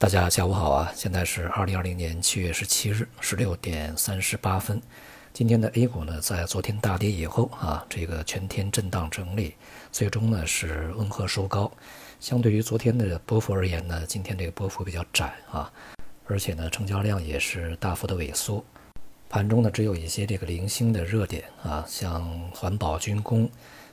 [0.00, 0.90] 大家下午好啊！
[0.96, 4.80] 现在是二零二零年七月十七日十六点三十八分。
[5.34, 9.56] 今天的 A 股呢，在昨天大跌以后啊，这个全天震荡整理，
[9.92, 11.70] 最终呢是温和收高。
[12.18, 15.70] 相对于昨天的波幅而言呢，今天这个波幅比较窄啊，
[16.26, 18.64] 而且呢，成交量也是大幅的萎缩。
[19.28, 23.46] 盘中呢，只有一些这个零星的热点啊，像环保、军工、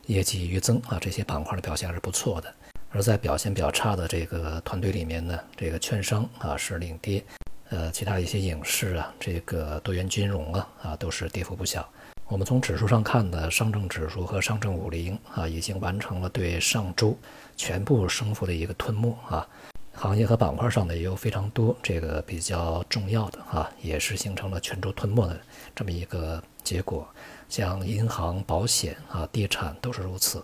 [0.06, 2.56] 业绩预增啊这些板块的表现还是不错的。
[2.90, 7.24] 而在表现比较差的这个团队里面呢，这个券商啊是领跌，
[7.70, 11.88] 呃，其他一些影视啊，这个多元金融啊啊都是跌幅不小。
[12.28, 17.18] 我们从指数上看呢，上证指数和上证五零啊已经完成了对上周
[17.56, 19.48] 全部升幅的一个吞没啊。
[19.94, 25.40] 行业和板块上呢也有非常多这个比较重要的啊，也是形成了全周吞没的
[25.76, 27.08] 这么一个结果。
[27.50, 30.44] 像银行、保险啊、地产都是如此。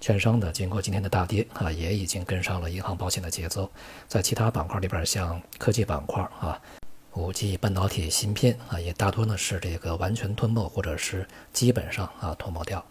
[0.00, 3.68] 券商呢，经过今天的大跌啊，也已经跟上了银行保险的节奏。
[4.06, 6.60] 在其他板块里边，像科技板块啊、
[7.14, 12.84] 五 G、半导体、芯片啊，也大多呢是这个完全吞没，或者是基本上啊吞没掉。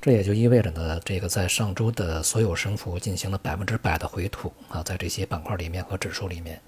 [0.00, 6.60] 这也就意味着呢，这个在上周的所有升幅进行了百分之百的回吐啊，在这些板块里面和指数里面。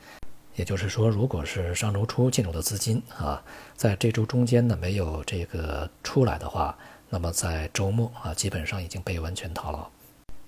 [0.54, 3.42] 也就是说，如果是上周初进入的资金啊，
[3.76, 6.78] 在这周中间呢没有这个出来的话。
[7.12, 9.90] 那么在周末啊，基本上已经被完全套牢。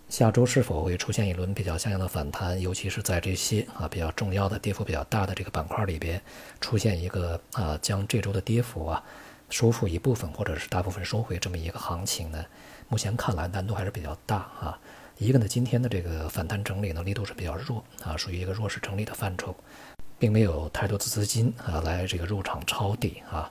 [0.09, 2.61] 下周是否会出现一轮比较像样的反弹？
[2.61, 6.23] 尤其是在这些啊比较重要的跌幅比较大的这个板块里边，
[6.61, 9.03] 出现一个啊将这周的跌幅啊
[9.51, 12.45] 收复一部分或者是大部分收回这么一个行情呢？
[12.89, 14.79] 目前看来难度还是比较大啊。
[15.19, 19.55] 一个呢，今天的这个反弹整理呢力度是比较弱啊，属于一个弱势整理的范畴，
[20.19, 23.51] 并没有太多的资金啊来这个入场抄底啊。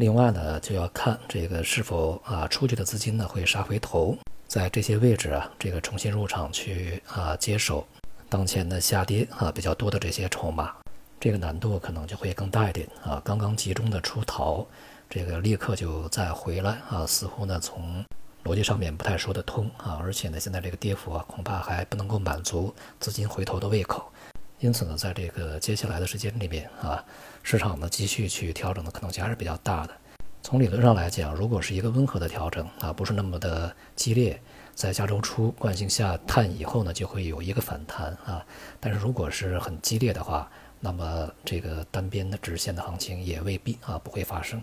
[0.00, 4.16] 另外呢，就要看这个是否啊出去的资金呢会杀回头，
[4.48, 7.86] 在这些位置啊，这个重新入场去啊接手
[8.26, 10.74] 当前的下跌啊比较多的这些筹码，
[11.20, 13.20] 这个难度可能就会更大一点啊。
[13.22, 14.66] 刚刚集中的出逃，
[15.10, 18.02] 这个立刻就再回来啊，似乎呢从
[18.44, 20.00] 逻辑上面不太说得通啊。
[20.02, 24.10] 而且呢，现在这个跌幅啊，恐怕还不能够满足资金回头的胃口。
[24.60, 27.02] 因此呢，在这个接下来的时间里面啊，
[27.42, 29.94] 市场呢继续去调整的可能性还是比较大的。
[30.42, 34.38] 从理论上来讲，如果是一个温和的调整啊，不是那么的激烈，
[34.74, 38.44] 在下周初惯性下探以后呢，就会有一个反弹啊。
[38.78, 44.60] 但是如果是很激烈的话，那么这个单边的直线的行情也未必啊不会发生。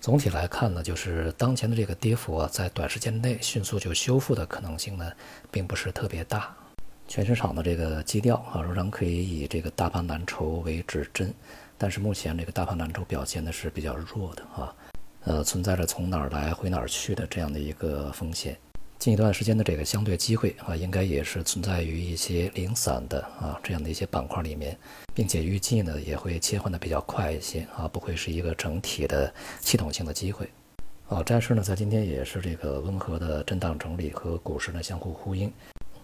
[0.00, 5.12] 总体来看呢，就是当前的这个跌幅啊，在短时间内迅速就修复的可能性呢，
[5.52, 6.52] 并不是特别大。
[7.08, 11.32] 全市场的这个基调啊，仍然可以以这个大盘蓝筹为指针，
[11.78, 14.74] 但是目前这个大盘蓝筹表现的是比较弱的啊，
[15.24, 18.56] 呃，存在着从哪儿来回哪儿去的这样的一个风险。
[18.98, 24.76] 近一段时间的这个相对机会啊，应该也是存在于一些零散的啊这样的一些板块里面，
[25.14, 30.48] 并且预计呢也会切换的比较快一些啊，不会是一个整体的系统性的机会。
[31.08, 35.52] 啊，债市呢在今天也是这个温和的震荡整理和股市呢相互呼应。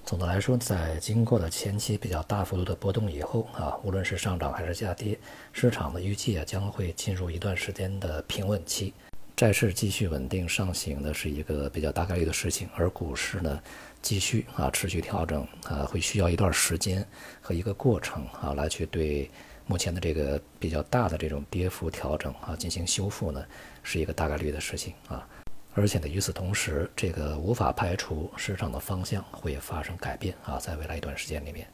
[0.04, 5.18] 总的来说，在经过了前期比较大幅度的波动以后啊，无论是上涨还是下跌，
[5.52, 8.92] 市场的预计啊将会进入一段时间的平稳期，
[9.36, 13.58] 债市继续稳定上行呢是一个比较大概率的事情，而股市呢
[14.02, 17.06] 继续啊持续调整啊会需要一段时间
[17.40, 19.30] 和一个过程啊来去对
[19.66, 23.42] 目前的这个比较大的这种跌幅调整啊进行修复呢
[23.82, 25.26] 是一个大概率的事情啊。
[25.74, 31.66] 而且呢，与此同时，这个无法排除市场的方向会发生改变啊，在未来一段时间里面，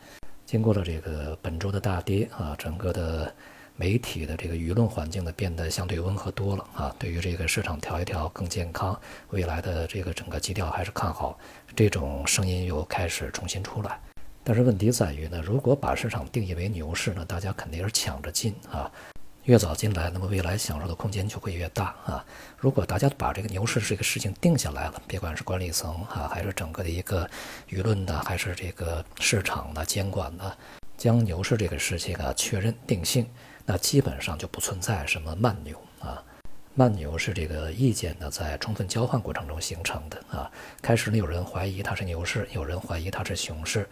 [0.46, 3.34] 经过了这个本周的大跌啊，整个的
[3.74, 8.98] 媒体的这个舆论环境呢变得相对温和多了啊，对于这个市场调一调更健康，
[9.30, 11.36] 未来的这个整个基调还是看好，
[11.74, 13.98] 这种声音又开始重新出来。
[14.44, 18.90] 但是问题在于呢，如果把市场定义为牛市呢，大家肯定是抢着进啊。
[19.48, 22.22] 越早进来，那么未来享受的空间就会越大啊！
[22.58, 27.26] 如果大家把这个牛市这个事情定下来了，别管是管理层啊，还是整个的一个
[27.70, 30.54] 舆论的，还是这个市场的监管的，
[30.98, 33.26] 将牛市这个事情啊确认定性，
[33.64, 36.22] 那基本上就不存在什么慢牛啊。
[36.74, 40.50] 慢牛是这个意见呢在充分交换过程中形成的啊。
[40.82, 43.88] 开始呢有人怀疑它是牛市，有人怀疑它是熊市。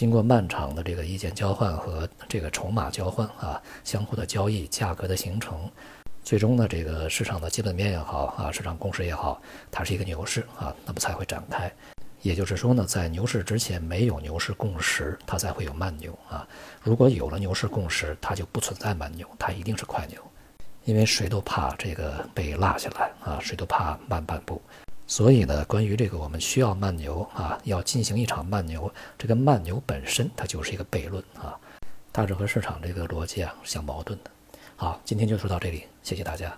[0.00, 5.70] 经过漫长的这个意见交换和这个筹码交换啊，相互的交易，价格的形成，
[6.24, 11.70] 最终呢，这个市场的基本面也好啊，市场共识也好，它是一个牛市啊，那么才会展开。
[12.22, 16.48] 也就是说呢，在牛市之前没有牛市共识，它才会有慢牛啊。
[16.82, 20.18] 如果有了牛市共识，它就不存在慢牛，它一定是快牛，
[20.86, 24.62] 因为谁都怕这个被落下来啊，谁都怕慢半步。
[25.10, 31.58] 所以呢，关于这个我们需要慢牛啊，要进行一场慢牛，这个慢牛本身它就是一个悖论啊。
[32.12, 34.30] 大致和市场这个逻辑啊相矛盾的。
[34.76, 36.56] 好，今天就说到这里，谢谢大家。